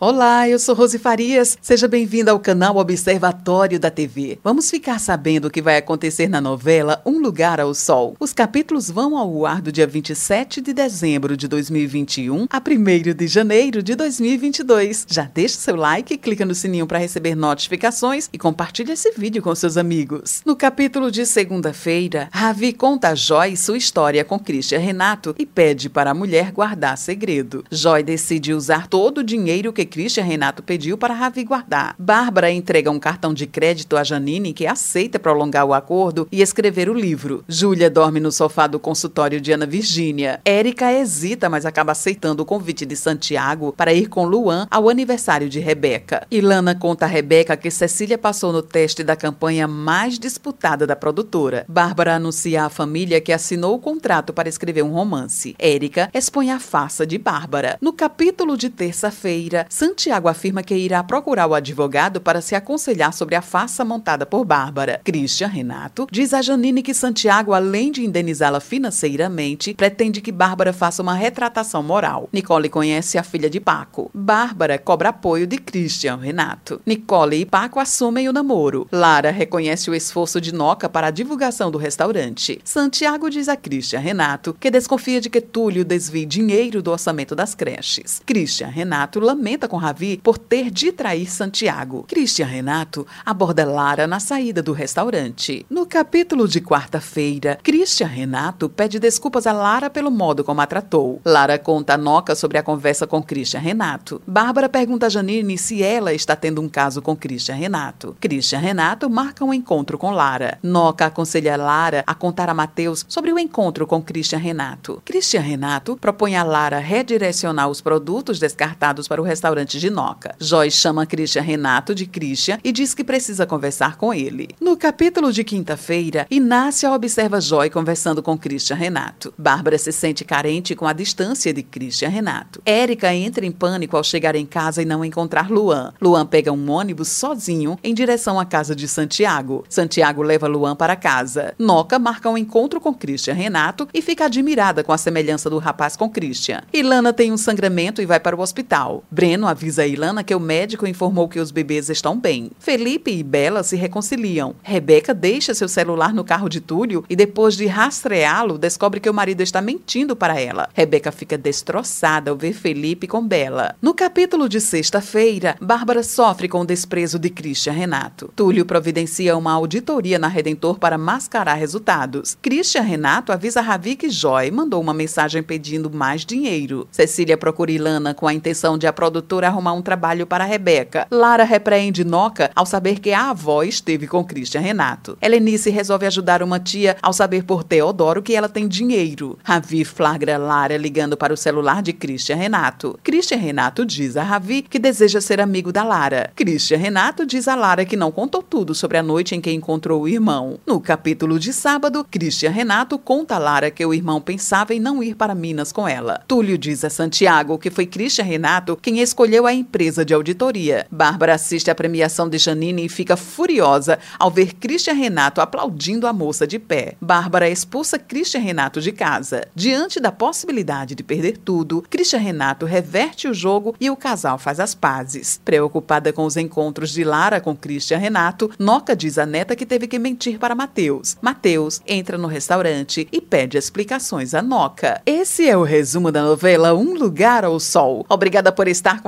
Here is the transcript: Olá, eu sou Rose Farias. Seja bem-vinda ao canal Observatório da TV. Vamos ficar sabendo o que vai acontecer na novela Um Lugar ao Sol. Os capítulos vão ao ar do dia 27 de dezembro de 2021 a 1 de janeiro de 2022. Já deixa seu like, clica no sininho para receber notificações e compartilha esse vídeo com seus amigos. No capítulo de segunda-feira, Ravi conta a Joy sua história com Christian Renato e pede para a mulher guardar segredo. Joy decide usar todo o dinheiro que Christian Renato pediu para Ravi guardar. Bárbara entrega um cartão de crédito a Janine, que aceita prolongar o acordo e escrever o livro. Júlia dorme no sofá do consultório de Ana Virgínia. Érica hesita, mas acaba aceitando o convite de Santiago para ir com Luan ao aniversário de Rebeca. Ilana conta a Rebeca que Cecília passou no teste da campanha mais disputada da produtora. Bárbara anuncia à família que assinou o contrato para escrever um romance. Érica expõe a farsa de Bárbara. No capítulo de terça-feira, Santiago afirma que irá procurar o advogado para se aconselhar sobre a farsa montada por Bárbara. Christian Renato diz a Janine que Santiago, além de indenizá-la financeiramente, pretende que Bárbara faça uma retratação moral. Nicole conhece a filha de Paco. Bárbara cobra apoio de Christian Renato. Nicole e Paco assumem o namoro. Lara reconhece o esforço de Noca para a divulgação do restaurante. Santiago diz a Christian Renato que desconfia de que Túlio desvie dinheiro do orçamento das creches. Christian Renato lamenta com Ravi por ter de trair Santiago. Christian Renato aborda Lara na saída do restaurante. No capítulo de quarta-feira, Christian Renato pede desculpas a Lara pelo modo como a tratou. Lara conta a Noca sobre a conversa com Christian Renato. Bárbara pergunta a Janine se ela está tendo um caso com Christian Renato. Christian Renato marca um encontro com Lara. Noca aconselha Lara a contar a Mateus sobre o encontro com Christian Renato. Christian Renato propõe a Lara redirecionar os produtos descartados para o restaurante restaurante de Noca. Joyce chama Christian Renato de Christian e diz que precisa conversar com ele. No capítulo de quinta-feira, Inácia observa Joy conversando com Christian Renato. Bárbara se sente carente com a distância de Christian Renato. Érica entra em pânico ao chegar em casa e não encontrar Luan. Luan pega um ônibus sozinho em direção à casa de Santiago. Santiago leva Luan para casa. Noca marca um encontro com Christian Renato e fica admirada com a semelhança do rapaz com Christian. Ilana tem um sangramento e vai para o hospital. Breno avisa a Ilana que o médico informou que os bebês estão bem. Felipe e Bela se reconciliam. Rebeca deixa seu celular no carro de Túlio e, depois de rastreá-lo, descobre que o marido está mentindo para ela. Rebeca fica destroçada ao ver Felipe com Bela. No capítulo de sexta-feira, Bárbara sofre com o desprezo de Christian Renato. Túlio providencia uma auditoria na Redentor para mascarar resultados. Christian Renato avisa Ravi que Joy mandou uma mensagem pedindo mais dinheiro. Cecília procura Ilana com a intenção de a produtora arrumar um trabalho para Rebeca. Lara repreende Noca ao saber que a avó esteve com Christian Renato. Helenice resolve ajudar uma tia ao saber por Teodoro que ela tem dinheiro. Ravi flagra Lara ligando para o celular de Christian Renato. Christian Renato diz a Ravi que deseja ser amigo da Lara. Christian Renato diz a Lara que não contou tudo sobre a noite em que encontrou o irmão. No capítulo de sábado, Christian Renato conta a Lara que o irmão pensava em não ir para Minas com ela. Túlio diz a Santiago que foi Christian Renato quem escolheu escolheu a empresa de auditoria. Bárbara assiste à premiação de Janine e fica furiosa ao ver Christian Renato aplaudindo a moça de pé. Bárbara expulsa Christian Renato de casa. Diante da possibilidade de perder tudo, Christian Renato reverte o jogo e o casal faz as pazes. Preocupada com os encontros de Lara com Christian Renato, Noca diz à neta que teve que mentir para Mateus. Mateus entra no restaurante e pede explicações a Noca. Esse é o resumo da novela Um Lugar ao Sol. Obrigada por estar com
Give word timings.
Olá, 0.00 0.48
eu 0.48 0.60
sou 0.60 0.76
Rose 0.76 0.96
Farias. 0.96 1.58
Seja 1.60 1.88
bem-vinda 1.88 2.30
ao 2.30 2.38
canal 2.38 2.76
Observatório 2.76 3.80
da 3.80 3.90
TV. 3.90 4.38
Vamos 4.44 4.70
ficar 4.70 5.00
sabendo 5.00 5.46
o 5.46 5.50
que 5.50 5.60
vai 5.60 5.76
acontecer 5.76 6.28
na 6.28 6.40
novela 6.40 7.02
Um 7.04 7.20
Lugar 7.20 7.58
ao 7.58 7.74
Sol. 7.74 8.14
Os 8.20 8.32
capítulos 8.32 8.88
vão 8.88 9.18
ao 9.18 9.44
ar 9.44 9.60
do 9.60 9.72
dia 9.72 9.88
27 9.88 10.60
de 10.60 10.72
dezembro 10.72 11.36
de 11.36 11.48
2021 11.48 12.46
a 12.48 12.58
1 12.58 13.12
de 13.12 13.26
janeiro 13.26 13.82
de 13.82 13.96
2022. 13.96 15.04
Já 15.08 15.24
deixa 15.24 15.56
seu 15.56 15.74
like, 15.74 16.16
clica 16.16 16.46
no 16.46 16.54
sininho 16.54 16.86
para 16.86 16.98
receber 16.98 17.34
notificações 17.34 18.30
e 18.32 18.38
compartilha 18.38 18.92
esse 18.92 19.10
vídeo 19.10 19.42
com 19.42 19.52
seus 19.52 19.76
amigos. 19.76 20.42
No 20.46 20.54
capítulo 20.54 21.10
de 21.10 21.26
segunda-feira, 21.26 22.28
Ravi 22.30 22.72
conta 22.72 23.08
a 23.08 23.14
Joy 23.16 23.56
sua 23.56 23.76
história 23.76 24.24
com 24.24 24.38
Christian 24.38 24.78
Renato 24.78 25.34
e 25.36 25.44
pede 25.44 25.90
para 25.90 26.12
a 26.12 26.14
mulher 26.14 26.52
guardar 26.52 26.96
segredo. 26.96 27.64
Joy 27.68 28.04
decide 28.04 28.54
usar 28.54 28.86
todo 28.86 29.18
o 29.18 29.24
dinheiro 29.24 29.72
que 29.72 29.87
Christian 29.88 30.24
Renato 30.24 30.62
pediu 30.62 30.96
para 30.96 31.14
Ravi 31.14 31.42
guardar. 31.42 31.96
Bárbara 31.98 32.50
entrega 32.50 32.90
um 32.90 33.00
cartão 33.00 33.34
de 33.34 33.46
crédito 33.46 33.96
a 33.96 34.04
Janine, 34.04 34.52
que 34.52 34.66
aceita 34.66 35.18
prolongar 35.18 35.64
o 35.64 35.74
acordo 35.74 36.28
e 36.30 36.40
escrever 36.40 36.88
o 36.88 36.94
livro. 36.94 37.42
Júlia 37.48 37.90
dorme 37.90 38.20
no 38.20 38.30
sofá 38.30 38.66
do 38.66 38.78
consultório 38.78 39.40
de 39.40 39.50
Ana 39.50 39.66
Virgínia. 39.66 40.40
Érica 40.44 40.92
hesita, 40.92 41.48
mas 41.48 41.66
acaba 41.66 41.92
aceitando 41.92 42.42
o 42.42 42.46
convite 42.46 42.86
de 42.86 42.94
Santiago 42.94 43.74
para 43.76 43.92
ir 43.92 44.08
com 44.08 44.24
Luan 44.24 44.66
ao 44.70 44.88
aniversário 44.88 45.48
de 45.48 45.58
Rebeca. 45.58 46.26
Ilana 46.30 46.74
conta 46.74 47.06
a 47.06 47.08
Rebeca 47.08 47.56
que 47.56 47.70
Cecília 47.70 48.18
passou 48.18 48.52
no 48.52 48.62
teste 48.62 49.02
da 49.02 49.16
campanha 49.16 49.66
mais 49.66 50.18
disputada 50.18 50.86
da 50.86 50.94
produtora. 50.94 51.64
Bárbara 51.68 52.14
anuncia 52.14 52.64
à 52.64 52.68
família 52.68 53.20
que 53.20 53.32
assinou 53.32 53.74
o 53.74 53.78
contrato 53.78 54.32
para 54.32 54.48
escrever 54.48 54.82
um 54.82 54.92
romance. 54.92 55.56
Érica 55.58 56.10
expõe 56.12 56.50
a 56.50 56.60
farsa 56.60 57.06
de 57.06 57.18
Bárbara. 57.18 57.78
No 57.80 57.92
capítulo 57.92 58.56
de 58.56 58.68
terça-feira, 58.68 59.66
Santiago 59.78 60.26
afirma 60.26 60.60
que 60.60 60.74
irá 60.74 61.04
procurar 61.04 61.46
o 61.46 61.54
advogado 61.54 62.20
para 62.20 62.40
se 62.40 62.56
aconselhar 62.56 63.12
sobre 63.12 63.36
a 63.36 63.40
farsa 63.40 63.84
montada 63.84 64.26
por 64.26 64.44
Bárbara. 64.44 65.00
Christian 65.04 65.46
Renato 65.46 66.08
diz 66.10 66.34
a 66.34 66.42
Janine 66.42 66.82
que 66.82 66.92
Santiago, 66.92 67.54
além 67.54 67.92
de 67.92 68.04
indenizá-la 68.04 68.58
financeiramente, 68.58 69.74
pretende 69.74 70.20
que 70.20 70.32
Bárbara 70.32 70.72
faça 70.72 71.00
uma 71.00 71.14
retratação 71.14 71.80
moral. 71.80 72.28
Nicole 72.32 72.68
conhece 72.68 73.18
a 73.18 73.22
filha 73.22 73.48
de 73.48 73.60
Paco. 73.60 74.10
Bárbara 74.12 74.80
cobra 74.80 75.10
apoio 75.10 75.46
de 75.46 75.58
Christian 75.58 76.16
Renato. 76.16 76.80
Nicole 76.84 77.36
e 77.36 77.46
Paco 77.46 77.78
assumem 77.78 78.28
o 78.28 78.32
namoro. 78.32 78.88
Lara 78.90 79.30
reconhece 79.30 79.88
o 79.88 79.94
esforço 79.94 80.40
de 80.40 80.52
Noca 80.52 80.88
para 80.88 81.06
a 81.06 81.12
divulgação 81.12 81.70
do 81.70 81.78
restaurante. 81.78 82.60
Santiago 82.64 83.30
diz 83.30 83.48
a 83.48 83.56
Christian 83.56 84.00
Renato 84.00 84.56
que 84.58 84.72
desconfia 84.72 85.20
de 85.20 85.30
que 85.30 85.40
Túlio 85.40 85.84
desvie 85.84 86.26
dinheiro 86.26 86.82
do 86.82 86.90
orçamento 86.90 87.36
das 87.36 87.54
creches. 87.54 88.20
Christian 88.26 88.70
Renato 88.70 89.20
lamenta 89.20 89.67
com 89.68 89.76
Ravi 89.76 90.20
por 90.22 90.38
ter 90.38 90.70
de 90.70 90.90
trair 90.90 91.30
Santiago. 91.30 92.04
Christian 92.08 92.46
Renato 92.46 93.06
aborda 93.24 93.64
Lara 93.64 94.06
na 94.06 94.18
saída 94.18 94.62
do 94.62 94.72
restaurante. 94.72 95.64
No 95.68 95.86
capítulo 95.86 96.48
de 96.48 96.60
quarta-feira, 96.60 97.58
Christian 97.62 98.06
Renato 98.06 98.68
pede 98.68 98.98
desculpas 98.98 99.46
a 99.46 99.52
Lara 99.52 99.90
pelo 99.90 100.10
modo 100.10 100.42
como 100.42 100.60
a 100.60 100.66
tratou. 100.66 101.20
Lara 101.24 101.58
conta 101.58 101.94
a 101.94 101.98
Noca 101.98 102.34
sobre 102.34 102.58
a 102.58 102.62
conversa 102.62 103.06
com 103.06 103.22
Christian 103.22 103.60
Renato. 103.60 104.20
Bárbara 104.26 104.68
pergunta 104.68 105.06
a 105.06 105.08
Janine 105.10 105.58
se 105.58 105.82
ela 105.82 106.12
está 106.12 106.34
tendo 106.34 106.62
um 106.62 106.68
caso 106.68 107.02
com 107.02 107.14
Christian 107.14 107.56
Renato. 107.56 108.16
Christian 108.20 108.60
Renato 108.60 109.10
marca 109.10 109.44
um 109.44 109.52
encontro 109.52 109.98
com 109.98 110.10
Lara. 110.10 110.58
Noca 110.62 111.06
aconselha 111.06 111.56
Lara 111.56 112.02
a 112.06 112.14
contar 112.14 112.48
a 112.48 112.54
Mateus 112.54 113.04
sobre 113.08 113.32
o 113.32 113.38
encontro 113.38 113.86
com 113.86 114.02
Christian 114.02 114.38
Renato. 114.38 115.02
Christian 115.04 115.40
Renato 115.40 115.96
propõe 115.96 116.36
a 116.36 116.42
Lara 116.42 116.78
redirecionar 116.78 117.68
os 117.68 117.80
produtos 117.80 118.38
descartados 118.38 119.06
para 119.08 119.20
o 119.20 119.24
restaurante 119.24 119.57
restaurante 119.58 119.80
de 119.80 119.90
Noca. 119.90 120.34
Joyce 120.38 120.76
chama 120.76 121.06
Christian 121.06 121.42
Renato 121.42 121.94
de 121.94 122.06
Christian 122.06 122.58
e 122.62 122.70
diz 122.70 122.94
que 122.94 123.02
precisa 123.02 123.46
conversar 123.46 123.96
com 123.96 124.14
ele. 124.14 124.50
No 124.60 124.76
capítulo 124.76 125.32
de 125.32 125.42
quinta-feira, 125.42 126.26
Inácia 126.30 126.92
observa 126.92 127.40
Joy 127.40 127.70
conversando 127.70 128.22
com 128.22 128.38
Christian 128.38 128.76
Renato. 128.76 129.32
Bárbara 129.36 129.78
se 129.78 129.90
sente 129.90 130.24
carente 130.24 130.74
com 130.74 130.86
a 130.86 130.92
distância 130.92 131.52
de 131.52 131.62
Christian 131.62 132.08
Renato. 132.08 132.62
Érica 132.64 133.12
entra 133.12 133.44
em 133.44 133.50
pânico 133.50 133.96
ao 133.96 134.04
chegar 134.04 134.36
em 134.36 134.46
casa 134.46 134.82
e 134.82 134.84
não 134.84 135.04
encontrar 135.04 135.50
Luan. 135.50 135.92
Luan 136.00 136.26
pega 136.26 136.52
um 136.52 136.70
ônibus 136.70 137.08
sozinho 137.08 137.78
em 137.82 137.94
direção 137.94 138.38
à 138.38 138.44
casa 138.44 138.76
de 138.76 138.86
Santiago. 138.86 139.64
Santiago 139.68 140.22
leva 140.22 140.46
Luan 140.46 140.76
para 140.76 140.94
casa. 140.94 141.54
Noca 141.58 141.98
marca 141.98 142.30
um 142.30 142.38
encontro 142.38 142.80
com 142.80 142.94
Christian 142.94 143.34
Renato 143.34 143.88
e 143.92 144.00
fica 144.00 144.26
admirada 144.26 144.84
com 144.84 144.92
a 144.92 144.98
semelhança 144.98 145.50
do 145.50 145.58
rapaz 145.58 145.96
com 145.96 146.08
Christian. 146.08 146.62
Ilana 146.72 147.12
tem 147.12 147.32
um 147.32 147.36
sangramento 147.36 148.00
e 148.00 148.06
vai 148.06 148.20
para 148.20 148.36
o 148.36 148.40
hospital. 148.40 149.02
Breno 149.10 149.47
avisa 149.48 149.82
a 149.82 149.86
Ilana 149.86 150.22
que 150.22 150.34
o 150.34 150.40
médico 150.40 150.86
informou 150.86 151.28
que 151.28 151.40
os 151.40 151.50
bebês 151.50 151.88
estão 151.88 152.18
bem. 152.18 152.50
Felipe 152.58 153.10
e 153.10 153.22
Bela 153.22 153.62
se 153.62 153.76
reconciliam. 153.76 154.54
Rebeca 154.62 155.14
deixa 155.14 155.54
seu 155.54 155.68
celular 155.68 156.12
no 156.12 156.24
carro 156.24 156.48
de 156.48 156.60
Túlio 156.60 157.04
e, 157.08 157.16
depois 157.16 157.56
de 157.56 157.66
rastreá-lo, 157.66 158.58
descobre 158.58 159.00
que 159.00 159.08
o 159.08 159.14
marido 159.14 159.42
está 159.42 159.60
mentindo 159.60 160.14
para 160.14 160.38
ela. 160.40 160.68
Rebeca 160.74 161.10
fica 161.10 161.38
destroçada 161.38 162.30
ao 162.30 162.36
ver 162.36 162.52
Felipe 162.52 163.06
com 163.06 163.26
Bela. 163.26 163.74
No 163.80 163.94
capítulo 163.94 164.48
de 164.48 164.60
sexta-feira, 164.60 165.56
Bárbara 165.60 166.02
sofre 166.02 166.48
com 166.48 166.60
o 166.60 166.66
desprezo 166.66 167.18
de 167.18 167.30
Christian 167.30 167.72
Renato. 167.72 168.30
Túlio 168.36 168.66
providencia 168.66 169.36
uma 169.36 169.52
auditoria 169.52 170.18
na 170.18 170.28
Redentor 170.28 170.78
para 170.78 170.98
mascarar 170.98 171.54
resultados. 171.54 172.36
Christian 172.42 172.82
Renato 172.82 173.32
avisa 173.32 173.60
Ravi 173.60 173.96
que 173.96 174.10
Joy 174.10 174.50
mandou 174.50 174.80
uma 174.80 174.94
mensagem 174.94 175.42
pedindo 175.42 175.90
mais 175.90 176.24
dinheiro. 176.24 176.88
Cecília 176.90 177.36
procura 177.36 177.70
Ilana 177.70 178.14
com 178.14 178.26
a 178.26 178.34
intenção 178.34 178.76
de 178.76 178.86
a 178.86 178.92
produtora 178.92 179.27
arrumar 179.36 179.72
um 179.72 179.82
trabalho 179.82 180.26
para 180.26 180.44
Rebeca. 180.44 181.06
Lara 181.10 181.44
repreende 181.44 182.04
Noca 182.04 182.50
ao 182.54 182.66
saber 182.66 182.98
que 182.98 183.12
a 183.12 183.30
avó 183.30 183.62
esteve 183.62 184.06
com 184.06 184.24
Christian 184.24 184.60
Renato. 184.60 185.16
Helenice 185.20 185.70
resolve 185.70 186.06
ajudar 186.06 186.42
uma 186.42 186.58
tia 186.58 186.96
ao 187.02 187.12
saber 187.12 187.44
por 187.44 187.62
Teodoro 187.62 188.22
que 188.22 188.34
ela 188.34 188.48
tem 188.48 188.66
dinheiro. 188.66 189.38
Ravi 189.44 189.84
flagra 189.84 190.36
Lara 190.36 190.76
ligando 190.76 191.16
para 191.16 191.32
o 191.32 191.36
celular 191.36 191.82
de 191.82 191.92
Christian 191.92 192.36
Renato. 192.36 192.98
Christian 193.04 193.38
Renato 193.38 193.84
diz 193.84 194.16
a 194.16 194.22
Ravi 194.22 194.62
que 194.62 194.78
deseja 194.78 195.20
ser 195.20 195.40
amigo 195.40 195.72
da 195.72 195.84
Lara. 195.84 196.32
Christian 196.34 196.78
Renato 196.78 197.24
diz 197.24 197.46
a 197.46 197.54
Lara 197.54 197.84
que 197.84 197.96
não 197.96 198.10
contou 198.10 198.42
tudo 198.42 198.74
sobre 198.74 198.98
a 198.98 199.02
noite 199.02 199.34
em 199.34 199.40
que 199.40 199.52
encontrou 199.52 200.02
o 200.02 200.08
irmão. 200.08 200.58
No 200.66 200.80
capítulo 200.80 201.38
de 201.38 201.52
sábado, 201.52 202.06
Christian 202.10 202.50
Renato 202.50 202.98
conta 202.98 203.36
a 203.36 203.38
Lara 203.38 203.70
que 203.70 203.84
o 203.84 203.94
irmão 203.94 204.20
pensava 204.20 204.74
em 204.74 204.80
não 204.80 205.02
ir 205.02 205.14
para 205.14 205.34
Minas 205.34 205.70
com 205.70 205.86
ela. 205.86 206.22
Túlio 206.26 206.58
diz 206.58 206.84
a 206.84 206.90
Santiago 206.90 207.58
que 207.58 207.70
foi 207.70 207.86
Christian 207.86 208.24
Renato 208.24 208.76
quem 208.80 209.00
escolheu 209.00 209.17
escolheu 209.18 209.48
a 209.48 209.52
empresa 209.52 210.04
de 210.04 210.14
auditoria. 210.14 210.86
Bárbara 210.92 211.34
assiste 211.34 211.68
à 211.68 211.74
premiação 211.74 212.28
de 212.28 212.38
Janine 212.38 212.84
e 212.84 212.88
fica 212.88 213.16
furiosa 213.16 213.98
ao 214.16 214.30
ver 214.30 214.54
Christian 214.54 214.94
Renato 214.94 215.40
aplaudindo 215.40 216.06
a 216.06 216.12
moça 216.12 216.46
de 216.46 216.56
pé. 216.56 216.94
Bárbara 217.00 217.50
expulsa 217.50 217.98
Christian 217.98 218.38
Renato 218.38 218.80
de 218.80 218.92
casa. 218.92 219.48
Diante 219.56 219.98
da 219.98 220.12
possibilidade 220.12 220.94
de 220.94 221.02
perder 221.02 221.36
tudo, 221.36 221.84
Christian 221.90 222.20
Renato 222.20 222.64
reverte 222.64 223.26
o 223.26 223.34
jogo 223.34 223.74
e 223.80 223.90
o 223.90 223.96
casal 223.96 224.38
faz 224.38 224.60
as 224.60 224.72
pazes. 224.72 225.40
Preocupada 225.44 226.12
com 226.12 226.24
os 226.24 226.36
encontros 226.36 226.92
de 226.92 227.02
Lara 227.02 227.40
com 227.40 227.56
Christian 227.56 227.98
Renato, 227.98 228.48
Noca 228.56 228.94
diz 228.94 229.18
à 229.18 229.26
neta 229.26 229.56
que 229.56 229.66
teve 229.66 229.88
que 229.88 229.98
mentir 229.98 230.38
para 230.38 230.54
Mateus. 230.54 231.16
Mateus 231.20 231.82
entra 231.84 232.16
no 232.16 232.28
restaurante 232.28 233.08
e 233.10 233.20
pede 233.20 233.58
explicações 233.58 234.32
a 234.32 234.40
Noca. 234.40 235.02
Esse 235.04 235.48
é 235.48 235.56
o 235.56 235.64
resumo 235.64 236.12
da 236.12 236.22
novela 236.22 236.72
Um 236.72 236.94
Lugar 236.94 237.44
ao 237.44 237.58
Sol. 237.58 238.06
Obrigada 238.08 238.52
por 238.52 238.68
estar 238.68 239.02
com 239.02 239.07